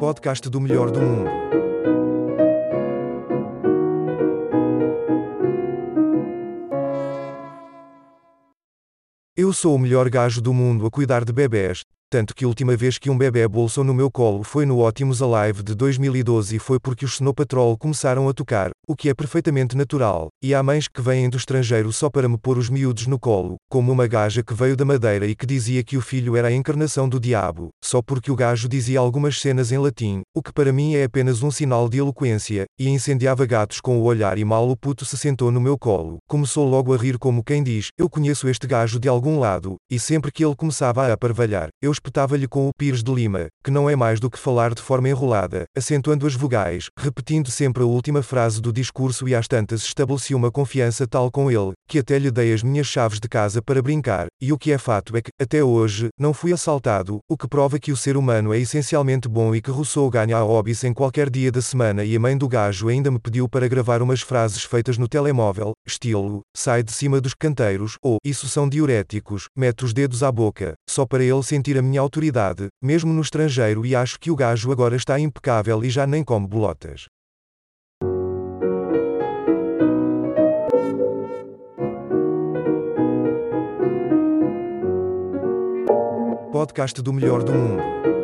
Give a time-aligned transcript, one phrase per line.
[0.00, 1.28] podcast do melhor do mundo.
[9.36, 12.74] Eu sou o melhor gajo do mundo a cuidar de bebés, tanto que a última
[12.74, 16.58] vez que um bebê bolsou no meu colo foi no Ótimos Alive de 2012 e
[16.58, 20.60] foi porque os Snow Patrol começaram a tocar, o que é perfeitamente natural, e há
[20.64, 24.08] mães que vêm do estrangeiro só para me pôr os miúdos no colo, como uma
[24.08, 27.20] gaja que veio da Madeira e que dizia que o filho era a encarnação do
[27.20, 31.04] diabo, só porque o gajo dizia algumas cenas em latim, o que para mim é
[31.04, 35.04] apenas um sinal de eloquência, e incendiava gatos com o olhar e mal o puto
[35.04, 38.66] se sentou no meu colo, começou logo a rir como quem diz, eu conheço este
[38.66, 42.72] gajo de algum lado, e sempre que ele começava a aparvalhar, eu espetava-lhe com o
[42.76, 46.34] Pires de Lima, que não é mais do que falar de forma enrolada, acentuando as
[46.34, 51.30] vogais, repetindo sempre a última frase do discurso e às tantas estabeleci uma confiança tal
[51.30, 54.58] com ele, que até lhe dei as minhas chaves de casa para brincar, e o
[54.58, 57.96] que é fato é que, até hoje, não fui assaltado, o que prova que o
[57.96, 61.60] ser humano é essencialmente bom e que Rousseau ganha a hobbies em qualquer dia da
[61.60, 65.06] semana e a mãe do gajo ainda me pediu para gravar umas frases feitas no
[65.06, 70.32] telemóvel, estilo, sai de cima dos canteiros, ou, isso são diuréticos, mete os dedos à
[70.32, 74.36] boca, só para ele sentir a minha autoridade, mesmo no estrangeiro e acho que o
[74.36, 77.06] gajo agora está impecável e já nem come bolotas.
[86.52, 88.19] Podcast do melhor do mundo.